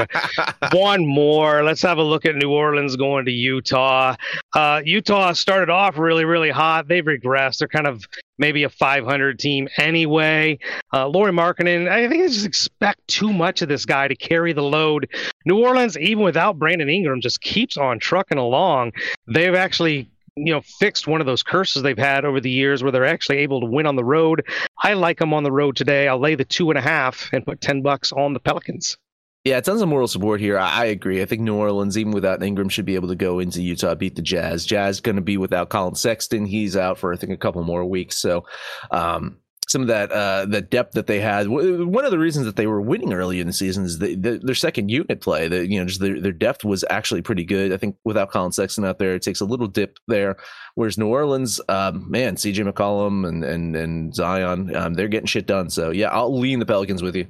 [0.59, 1.63] But one more.
[1.63, 4.17] Let's have a look at New Orleans going to Utah.
[4.53, 6.89] Uh, Utah started off really, really hot.
[6.89, 7.59] They've regressed.
[7.59, 8.03] They're kind of
[8.38, 10.59] maybe a 500 team anyway.
[10.91, 14.51] Uh, Lauri Markkanen, I think I just expect too much of this guy to carry
[14.51, 15.09] the load.
[15.45, 18.91] New Orleans, even without Brandon Ingram, just keeps on trucking along.
[19.25, 22.91] They've actually you know fixed one of those curses they've had over the years where
[22.91, 24.45] they're actually able to win on the road
[24.84, 27.45] i like them on the road today i'll lay the two and a half and
[27.45, 28.98] put 10 bucks on the pelicans
[29.45, 30.58] Yeah, tons of moral support here.
[30.58, 31.21] I, agree.
[31.21, 34.15] I think New Orleans, even without Ingram, should be able to go into Utah, beat
[34.15, 34.65] the Jazz.
[34.65, 36.48] Jazz going to be without Collin Sexton.
[36.48, 38.17] He's out for I think a couple more weeks.
[38.17, 38.45] So,
[38.89, 41.47] um, some of that uh, the depth that they had.
[41.47, 44.39] One of the reasons that they were winning early in the season is the, the,
[44.41, 45.47] their second unit play.
[45.47, 47.73] That you know, just their, their depth was actually pretty good.
[47.73, 50.38] I think without Collin Sexton out there, it takes a little dip there.
[50.75, 55.47] Whereas New Orleans, um, man, CJ McCollum and and and Zion, um, they're getting shit
[55.47, 55.69] done.
[55.69, 57.28] So yeah, I'll lean the Pelicans with you.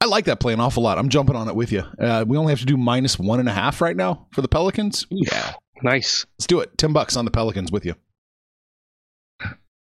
[0.00, 0.98] I like that play an awful lot.
[0.98, 1.82] I'm jumping on it with you.
[1.98, 4.48] Uh, we only have to do minus one and a half right now for the
[4.48, 5.06] Pelicans.
[5.10, 6.26] Yeah, nice.
[6.38, 6.76] Let's do it.
[6.78, 7.94] Ten bucks on the Pelicans with you.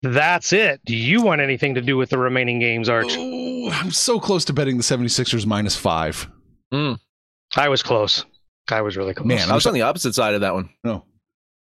[0.03, 3.91] That's it do you want anything to do with the remaining games arch Ooh, I'm
[3.91, 6.29] so close to betting the 76ers minus five.
[6.71, 8.25] i was close
[8.69, 10.69] i was really close Man, I was on the opposite side of that one.
[10.83, 11.05] No.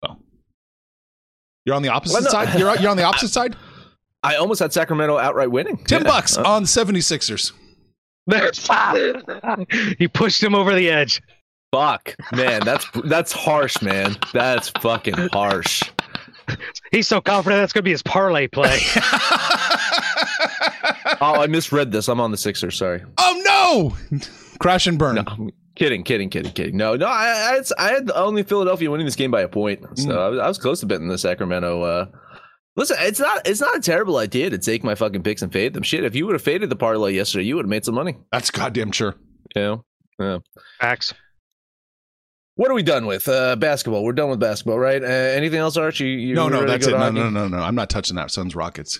[0.07, 0.17] Oh.
[1.65, 2.29] You're on the opposite Well, no.
[2.29, 2.57] side?
[2.59, 3.55] You're, you're on the opposite side?
[4.23, 5.77] I almost had Sacramento outright winning.
[5.77, 6.07] 10 Yeah.
[6.07, 7.53] bucks Uh, on 76ers.
[9.97, 11.21] he pushed him over the edge
[11.73, 14.17] Fuck, man, that's that's harsh, man.
[14.33, 15.81] That's fucking harsh.
[16.91, 18.77] he's so confident that's going to be his parlay play
[21.21, 22.07] oh, I misread this.
[22.07, 22.77] I'm on the Sixers.
[22.77, 23.03] Sorry.
[23.17, 24.19] Oh no!
[24.59, 25.15] Crash and burn.
[25.15, 26.77] No, kidding, kidding, kidding, kidding.
[26.77, 27.07] No, no.
[27.07, 30.17] I, I, I had only Philadelphia winning this game by a point, so Mm.
[30.17, 31.81] I, was, I was close to betting the Sacramento.
[31.81, 32.05] Uh,
[32.75, 35.73] listen, it's not it's not a terrible idea to take my fucking picks and fade
[35.73, 35.83] them.
[35.83, 38.17] Shit, if you would have faded the parlay yesterday, you would have made some money.
[38.31, 39.15] That's goddamn sure.
[39.55, 39.85] You know.
[40.19, 40.37] Yeah.
[40.79, 41.13] Facts.
[42.55, 43.27] What are we done with?
[43.27, 44.03] Uh, basketball.
[44.03, 45.01] We're done with basketball, right?
[45.01, 46.09] Uh, anything else, Archie?
[46.09, 46.91] You, No, no, that's it.
[46.91, 47.57] No, no, no, no.
[47.57, 48.29] I'm not touching that.
[48.29, 48.99] Suns Rockets.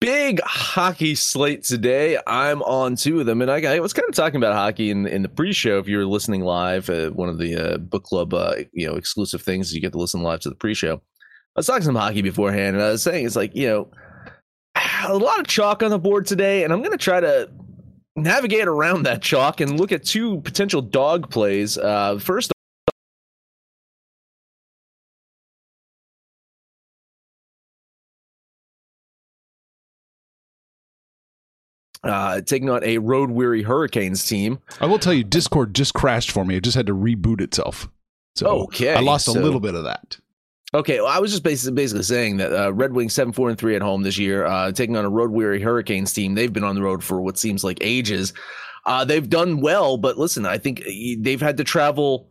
[0.00, 2.18] big hockey slate today.
[2.26, 5.06] I'm on two of them, and I, I was kind of talking about hockey in
[5.06, 5.78] in the pre-show.
[5.78, 8.96] If you were listening live, uh, one of the uh, book club, uh, you know,
[8.96, 10.94] exclusive things you get to listen live to the pre-show.
[10.94, 13.88] I was talking some hockey beforehand, and I was saying it's like you know,
[15.06, 17.50] a lot of chalk on the board today, and I'm going to try to
[18.16, 21.78] navigate around that chalk and look at two potential dog plays.
[21.78, 22.52] Uh, first.
[32.02, 34.60] Uh, taking on a road weary Hurricanes team.
[34.80, 36.56] I will tell you, Discord just crashed for me.
[36.56, 37.88] It just had to reboot itself.
[38.36, 40.18] So Okay, I lost a little bit of that.
[40.74, 43.58] Okay, well, I was just basically, basically saying that uh, Red Wings seven four and
[43.58, 46.34] three at home this year, uh, taking on a road weary Hurricanes team.
[46.34, 48.32] They've been on the road for what seems like ages.
[48.84, 50.82] Uh, they've done well, but listen, I think
[51.18, 52.30] they've had to travel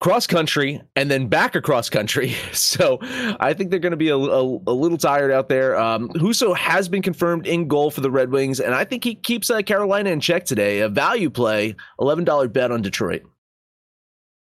[0.00, 2.34] cross country and then back across country.
[2.52, 2.98] So
[3.40, 5.78] I think they're going to be a, a, a little tired out there.
[5.78, 9.14] Um, Husso has been confirmed in goal for the Red Wings, and I think he
[9.14, 10.80] keeps uh, Carolina in check today.
[10.80, 13.22] A value play, eleven dollar bet on Detroit.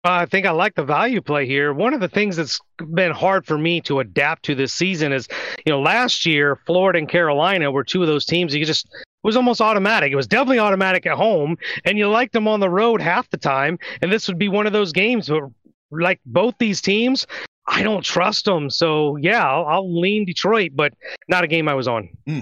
[0.06, 1.74] I think I like the value play here.
[1.74, 2.60] One of the things that's
[2.94, 5.30] been hard for me to adapt to this season is,
[5.66, 9.28] you know, last year Florida and Carolina were two of those teams you just it
[9.28, 10.12] was almost automatic.
[10.12, 13.38] It was definitely automatic at home, and you liked them on the road half the
[13.38, 13.80] time.
[14.02, 15.50] And this would be one of those games where,
[15.92, 17.26] like both these teams,
[17.66, 18.70] I don't trust them.
[18.70, 20.94] So yeah, I'll, I'll lean Detroit, but
[21.30, 22.10] not a game I was on.
[22.28, 22.40] Hmm.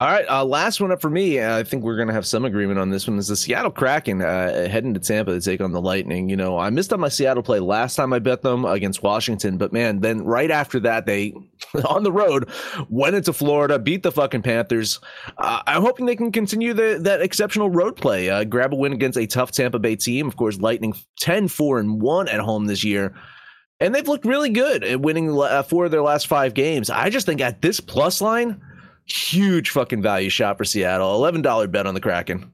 [0.00, 1.40] All right, uh, last one up for me.
[1.40, 3.18] Uh, I think we're going to have some agreement on this one.
[3.18, 6.28] Is the Seattle Kraken uh, heading to Tampa to take on the Lightning?
[6.28, 9.58] You know, I missed on my Seattle play last time I bet them against Washington,
[9.58, 11.34] but man, then right after that, they
[11.88, 12.48] on the road
[12.88, 15.00] went into Florida, beat the fucking Panthers.
[15.36, 18.92] Uh, I'm hoping they can continue the, that exceptional road play, uh, grab a win
[18.92, 20.28] against a tough Tampa Bay team.
[20.28, 23.16] Of course, Lightning 10 4 and 1 at home this year.
[23.80, 26.88] And they've looked really good at winning uh, four of their last five games.
[26.88, 28.60] I just think at this plus line,
[29.08, 31.14] huge fucking value shot for Seattle.
[31.14, 32.52] Eleven dollar bet on the Kraken.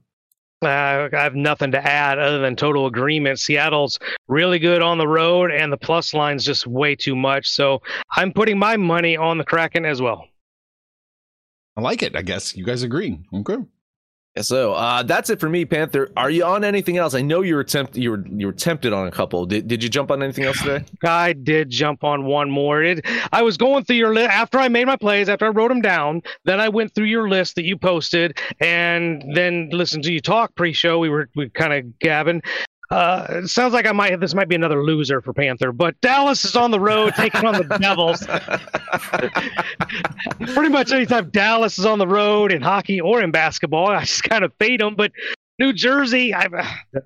[0.61, 3.39] Uh, I have nothing to add other than total agreement.
[3.39, 7.47] Seattle's really good on the road, and the plus line's just way too much.
[7.49, 7.81] So
[8.15, 10.25] I'm putting my money on the Kraken as well.
[11.77, 12.15] I like it.
[12.15, 13.19] I guess you guys agree.
[13.33, 13.57] Okay.
[14.41, 16.11] So uh, that's it for me, Panther.
[16.17, 17.13] Are you on anything else?
[17.13, 18.01] I know you were tempted.
[18.01, 19.45] You were you were tempted on a couple.
[19.45, 20.83] Did Did you jump on anything else today?
[21.05, 22.83] I did jump on one more.
[22.83, 25.69] It, I was going through your list after I made my plays, after I wrote
[25.69, 26.21] them down.
[26.43, 30.53] Then I went through your list that you posted, and then listened to you talk
[30.55, 30.99] pre-show.
[30.99, 32.41] We were we kind of gabbing.
[32.91, 35.99] Uh, it sounds like I might have this might be another loser for Panther, but
[36.01, 38.25] Dallas is on the road taking on the Devils.
[40.53, 44.23] Pretty much anytime Dallas is on the road in hockey or in basketball, I just
[44.23, 44.95] kind of fade them.
[44.95, 45.11] But
[45.57, 46.47] New Jersey, I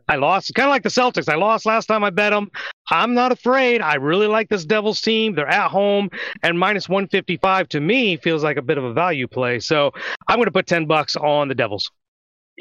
[0.08, 0.54] I lost.
[0.56, 1.30] Kind of like the Celtics.
[1.30, 2.50] I lost last time I bet them.
[2.90, 3.82] I'm not afraid.
[3.82, 5.36] I really like this Devils team.
[5.36, 6.10] They're at home,
[6.42, 9.60] and minus 155 to me feels like a bit of a value play.
[9.60, 9.92] So
[10.28, 11.92] I'm going to put 10 bucks on the Devils.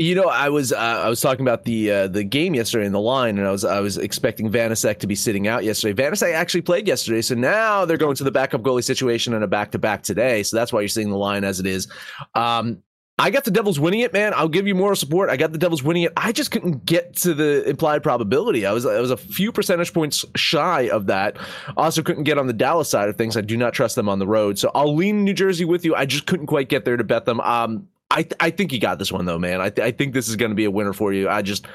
[0.01, 2.93] You know, I was uh, I was talking about the uh, the game yesterday in
[2.93, 6.01] the line, and I was I was expecting Vanecek to be sitting out yesterday.
[6.01, 9.49] Vanecek actually played yesterday, so now they're going to the backup goalie situation and a
[9.49, 10.45] back to back today.
[10.45, 11.89] So that's why you're seeing the line as it is.
[12.37, 12.81] Um,
[13.19, 14.33] I got the Devils winning it, man.
[14.37, 15.31] I'll give you moral support.
[15.31, 16.13] I got the Devils winning it.
[16.17, 18.67] I just couldn't get to the implied probability.
[18.67, 21.37] I was I was a few percentage points shy of that.
[21.77, 23.37] Also couldn't get on the Dallas side of things.
[23.37, 25.97] I do not trust them on the road, so I'll lean New Jersey with you.
[25.97, 27.41] I just couldn't quite get there to bet them.
[27.41, 29.61] Um, I th- I think you got this one though, man.
[29.61, 31.29] I th- I think this is going to be a winner for you.
[31.29, 31.67] I just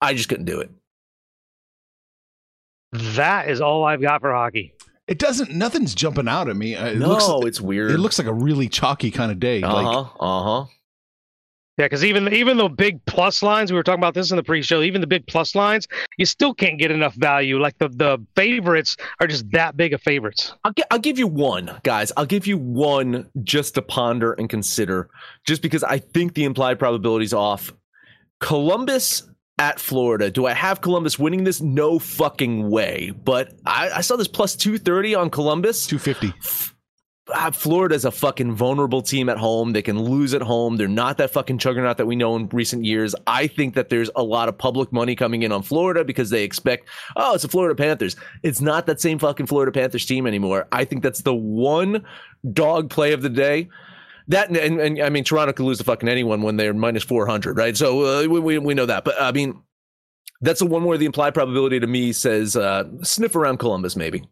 [0.00, 0.70] I just couldn't do it.
[2.92, 4.74] That is all I've got for hockey.
[5.08, 5.50] It doesn't.
[5.50, 6.76] Nothing's jumping out at me.
[6.76, 7.46] Uh, It no, looks.
[7.48, 7.90] it's weird.
[7.90, 9.62] It looks like a really chalky kind of day.
[9.62, 10.66] uh Like huh uh huh.
[11.78, 14.42] Yeah, because even even the big plus lines, we were talking about this in the
[14.42, 14.82] pre-show.
[14.82, 17.58] Even the big plus lines, you still can't get enough value.
[17.58, 20.52] Like the the favorites are just that big of favorites.
[20.64, 22.12] I'll, gi- I'll give you one, guys.
[22.16, 25.08] I'll give you one just to ponder and consider,
[25.46, 27.72] just because I think the implied probability is off.
[28.40, 29.22] Columbus
[29.58, 30.30] at Florida.
[30.30, 31.60] Do I have Columbus winning this?
[31.60, 33.12] No fucking way.
[33.24, 35.86] But I, I saw this plus 230 on Columbus.
[35.86, 36.32] two fifty.
[37.34, 39.72] Ah, Florida's a fucking vulnerable team at home.
[39.72, 40.76] They can lose at home.
[40.76, 43.14] They're not that fucking juggernaut that we know in recent years.
[43.26, 46.44] I think that there's a lot of public money coming in on Florida because they
[46.44, 48.16] expect, oh, it's the Florida Panthers.
[48.42, 50.66] It's not that same fucking Florida Panthers team anymore.
[50.72, 52.04] I think that's the one
[52.52, 53.68] dog play of the day.
[54.28, 57.26] That and, and, I mean Toronto could lose to fucking anyone when they're minus four
[57.26, 57.76] hundred, right?
[57.76, 59.60] So uh, we, we we know that, but I mean
[60.40, 64.24] that's the one where the implied probability to me says uh, sniff around Columbus maybe.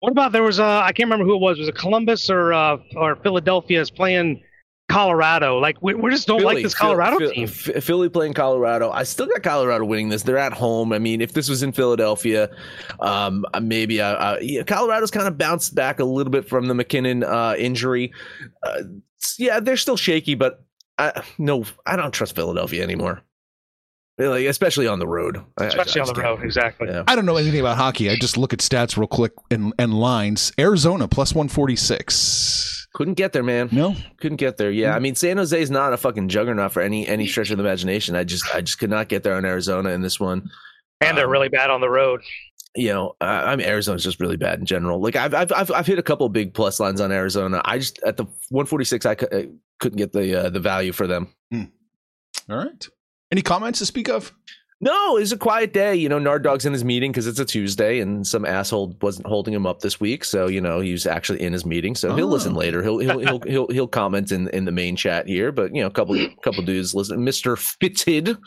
[0.00, 1.58] What about there was a I can't remember who it was.
[1.58, 4.42] Was it Columbus or uh, or Philadelphia is playing
[4.88, 5.58] Colorado?
[5.58, 7.48] Like we, we just don't like this Colorado team.
[7.48, 8.90] Phil- Philly playing Colorado.
[8.90, 10.22] I still got Colorado winning this.
[10.22, 10.92] They're at home.
[10.92, 12.48] I mean, if this was in Philadelphia,
[13.00, 16.74] um, maybe uh, uh, yeah, Colorado's kind of bounced back a little bit from the
[16.74, 18.12] MacKinnon uh, injury.
[18.62, 18.82] Uh,
[19.36, 20.64] yeah, they're still shaky, but
[20.96, 23.22] I, no, I don't trust Philadelphia anymore.
[24.18, 25.38] Like, especially on the road.
[25.58, 26.88] I- I- Especially I on the road, exactly.
[26.88, 27.04] Yeah.
[27.06, 28.10] I don't know anything about hockey.
[28.10, 30.52] I just look at stats real quick and, and lines.
[30.58, 32.88] Arizona plus 146.
[32.94, 33.68] Couldn't get there, man.
[33.70, 33.94] No?
[34.20, 34.70] Couldn't get there.
[34.72, 37.58] Yeah, I mean, San Jose is not a fucking juggernaut for any any stretch of
[37.58, 38.16] the imagination.
[38.16, 40.50] I just I just could not get there on Arizona in this one.
[41.00, 42.22] And they're really bad on the road.
[42.74, 45.00] you know, uh, I mean, Arizona's just really bad in general.
[45.00, 47.60] Like I've I've I've, I've hit a couple of big plus lines on Arizona.
[47.64, 51.06] I just at the 146, I, cou- I couldn't get the uh, the value for
[51.06, 51.28] them.
[51.52, 52.88] All right.
[53.30, 54.32] Any comments to speak of?
[54.80, 55.96] No, it was a quiet day.
[55.96, 59.26] You know, Nard Dog's in his meeting because it's a Tuesday, and some asshole wasn't
[59.26, 60.24] holding him up this week.
[60.24, 61.96] So you know, he's actually in his meeting.
[61.96, 62.30] So he'll Oh.
[62.30, 62.80] listen later.
[62.82, 65.50] He'll he'll he'll he'll, he'll comment in, in the main chat here.
[65.50, 67.24] But you know, a couple couple dudes listen.
[67.24, 68.38] Mister Fitted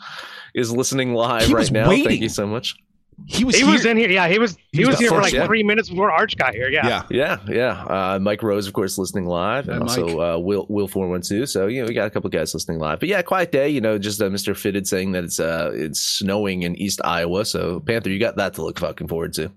[0.54, 1.88] is listening live right now.
[1.90, 2.76] Thank you so much.
[3.26, 3.72] He was He here.
[3.72, 4.10] was in here.
[4.10, 4.56] Yeah, he was.
[4.72, 5.46] He, He was was the here for like yeah.
[5.46, 6.68] three minutes before Arch got here.
[6.68, 6.86] Yeah.
[6.86, 7.02] yeah.
[7.10, 7.82] Yeah, yeah.
[7.84, 11.22] Uh, Mike Rose, of course, listening live, and Hi, also uh, Will Will four one
[11.22, 11.46] two.
[11.46, 13.00] So you know, we got a couple guys listening live.
[13.00, 13.68] But yeah, quiet day.
[13.68, 17.44] You know, just uh, Mister Fitted saying that it's uh it's snowing in East Iowa.
[17.44, 19.50] So Panther, you got that to look fucking forward to.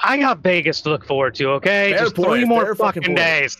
[0.00, 1.48] I got Vegas to look forward to.
[1.50, 3.56] Okay, Fair just point, three more fucking fucking days.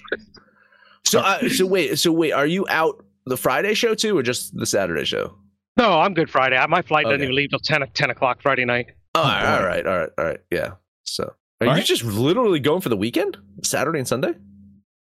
[1.04, 4.56] So uh, so wait, so wait, are you out the Friday show too, or just
[4.56, 5.34] the Saturday show?
[5.76, 6.62] No, I'm good Friday.
[6.68, 7.24] My flight doesn't Okay.
[7.24, 8.86] even leave till 10, 10 o'clock Friday night.
[9.18, 10.40] Oh, all right, all right, all right, all right.
[10.50, 10.72] Yeah.
[11.04, 11.84] So are All you right.
[11.84, 14.34] just literally going for the weekend, Saturday and Sunday?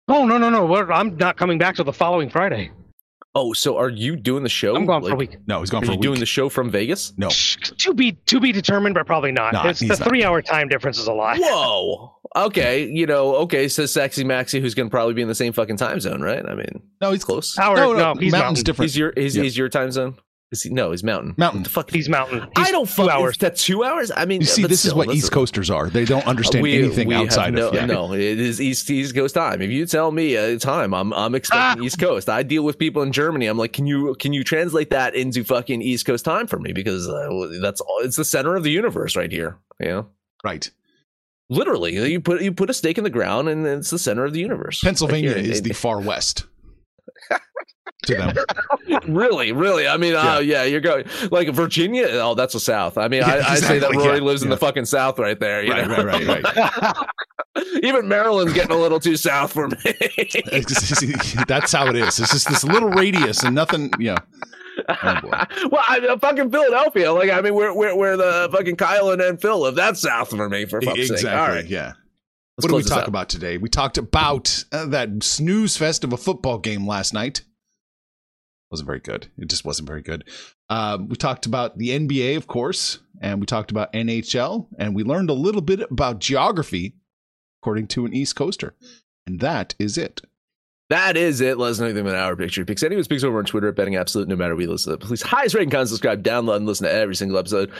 [0.08, 0.64] Oh no no no!
[0.64, 2.70] We're, I'm not coming back till the following Friday.
[3.34, 4.74] Oh, so are you doing the show?
[4.74, 5.36] I'm going for a week.
[5.46, 6.00] No, he's gone Are for a week.
[6.00, 7.12] doing the show from Vegas?
[7.18, 7.28] No.
[7.28, 9.52] To be to be determined, but probably not.
[9.52, 9.98] Nah, it's the not.
[9.98, 11.36] three hour time difference is a lot.
[11.40, 12.14] Whoa.
[12.34, 15.52] Okay, you know, okay, says Sexy Maxi, who's going to probably be in the same
[15.52, 16.44] fucking time zone, right?
[16.46, 17.54] I mean, No, he's close.
[17.56, 18.64] Howard, No, no, no, he's mountain's mountain.
[18.64, 18.90] different.
[18.90, 19.42] He's your he's, Yeah.
[19.44, 20.16] he's your time zone.
[20.50, 20.70] Is he?
[20.70, 21.34] No, he's mountain.
[21.36, 21.62] Mountain.
[21.62, 21.90] The fuck?
[21.90, 22.40] He's mountain.
[22.56, 23.10] He's I don't two fuck.
[23.10, 23.32] hours.
[23.34, 24.10] Is that two hours?
[24.16, 25.90] I mean, You see, but this is what that's- East Coasters are.
[25.90, 27.84] They don't understand we- anything we outside no, of yeah.
[27.84, 29.60] No, it is East East Coast time.
[29.60, 32.30] If you tell me uh, time, I'm I'm expecting East Coast.
[32.30, 33.46] I deal with people in Germany.
[33.46, 36.72] I'm like, can you can you translate that into fucking East Coast time for me?
[36.72, 37.98] Because uh, that's all.
[38.00, 39.58] It's the center of the universe right here.
[39.80, 40.06] You know,
[40.42, 40.70] Right.
[41.50, 44.32] literally, you put you put a stake in the ground, and it's the center of
[44.32, 44.80] the universe.
[44.80, 45.52] Pennsylvania Right here.
[45.52, 46.44] is the far west
[48.08, 49.00] to them.
[49.08, 49.86] really, really.
[49.88, 52.08] I mean, oh yeah, you're going like Virginia.
[52.12, 52.98] Oh, that's the South.
[52.98, 55.38] I mean, I, Yeah, I say that Rory yeah, lives in the fucking South right
[55.38, 55.62] there.
[55.62, 56.04] You Right, know?
[56.04, 56.96] right, right, right.
[57.82, 59.76] Even Maryland's getting a little too south for me.
[61.48, 62.18] That's how it is.
[62.20, 63.90] It's just this little radius and nothing.
[63.98, 64.16] Yeah.
[64.88, 65.20] Oh,
[65.70, 67.12] well, I mean, fucking Philadelphia.
[67.12, 69.74] Like, I mean, where where where the fucking Kyle and then Phil live.
[69.74, 70.66] That's south for me.
[70.66, 71.22] For fuck's exactly.
[71.22, 71.34] sake.
[71.34, 71.66] All right.
[71.66, 71.94] Yeah.
[72.58, 73.08] Let's what did we talk out.
[73.08, 73.56] about today?
[73.58, 77.42] We talked about uh, that snooze fest of a football game last night.
[78.70, 79.28] Wasn't very good.
[79.38, 80.24] It just wasn't very good.
[80.68, 85.04] Uh, we talked about the NBA, of course, and we talked about NHL, and we
[85.04, 86.94] learned a little bit about geography,
[87.62, 88.74] according to an East Coaster.
[89.26, 90.20] And that is it.
[90.90, 91.58] That is it.
[91.58, 92.64] Let us know anything about our picture.
[92.64, 94.28] Picks anyone speaks over on Twitter at Betting Absolute.
[94.28, 95.06] No matter we you listen to it.
[95.06, 97.70] Please highest rating, comment, subscribe, download, and listen to every single episode.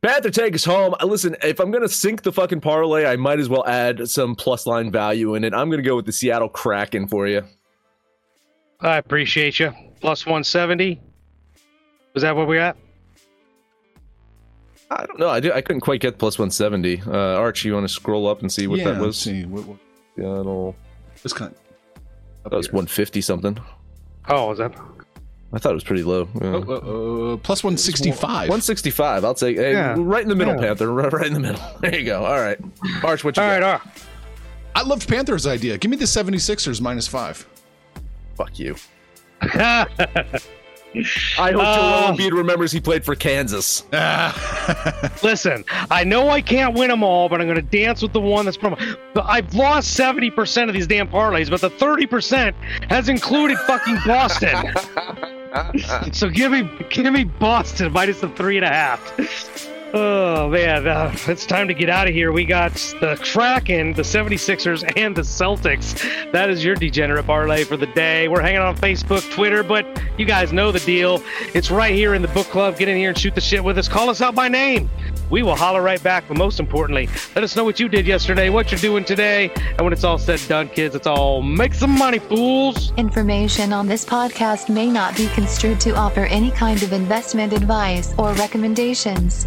[0.00, 0.94] Panther take us home.
[1.00, 4.34] Uh, Listen, if I'm gonna sink the fucking parlay, I might as well add some
[4.36, 5.52] plus line value in it.
[5.52, 7.42] I'm gonna go with the Seattle Kraken for you.
[8.80, 9.72] I appreciate you.
[10.00, 11.00] Plus 170.
[12.14, 12.76] Was that where we at?
[14.90, 15.28] I don't know.
[15.28, 15.52] I do.
[15.52, 17.02] I couldn't quite get plus 170.
[17.06, 19.18] Uh, Arch, you want to scroll up and see what yeah, that let's was?
[19.18, 19.44] see.
[19.44, 19.78] What, what,
[20.16, 20.74] Seattle.
[21.22, 21.54] this kind
[22.44, 23.58] That was 150 something.
[24.28, 24.74] Oh, was that?
[25.52, 26.28] I thought it was pretty low.
[26.40, 26.62] Yeah.
[26.66, 28.22] oh, uh, uh, plus 165.
[28.48, 29.24] 165.
[29.24, 29.94] I'll take hey, Yeah.
[29.98, 30.60] right in the middle, Yeah.
[30.60, 30.92] Panther.
[30.92, 31.60] Right, right in the middle.
[31.80, 32.24] There you go.
[32.24, 32.58] All right.
[33.02, 33.54] Arch, what you All got?
[33.54, 33.80] right, all right.
[34.74, 35.76] I loved Panther's idea.
[35.78, 37.46] Give me the 76ers minus five.
[38.36, 38.76] Fuck you.
[41.38, 43.84] I hope Joel Uh, Embiid remembers he played for Kansas.
[45.22, 48.20] Listen, I know I can't win them all, but I'm going to dance with the
[48.20, 48.74] one that's from.
[49.22, 52.54] I've lost 70% of these damn parlays, but the 30%
[52.88, 54.72] has included fucking Boston.
[56.12, 59.67] so give me, give me Boston minus the three and a half.
[59.94, 62.30] Oh man, uh, it's time to get out of here.
[62.30, 66.30] We got the Kraken, the 76ers, and the Celtics.
[66.30, 68.28] That is your degenerate parlay for the day.
[68.28, 69.86] We're hanging on Facebook, Twitter, but
[70.18, 71.22] you guys know the deal.
[71.54, 72.76] It's right here in the book club.
[72.76, 73.88] Get in here and shoot the shit with us.
[73.88, 74.90] Call us out by name.
[75.30, 78.50] We will holler right back, but most importantly, let us know what you did yesterday,
[78.50, 81.74] what you're doing today, and when it's all said and done, kids, it's all make
[81.74, 82.92] some money, fools.
[82.96, 88.14] Information on this podcast may not be construed to offer any kind of investment advice
[88.18, 89.46] or recommendations.